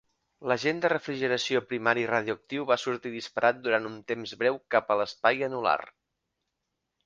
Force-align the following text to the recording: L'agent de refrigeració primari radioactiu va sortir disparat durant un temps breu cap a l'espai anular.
L'agent 0.51 0.77
de 0.85 0.89
refrigeració 0.93 1.61
primari 1.73 2.07
radioactiu 2.13 2.67
va 2.73 2.79
sortir 2.85 3.13
disparat 3.19 3.61
durant 3.69 3.87
un 3.93 4.01
temps 4.15 4.37
breu 4.43 4.61
cap 4.77 4.93
a 4.97 5.01
l'espai 5.03 5.49
anular. 5.53 5.79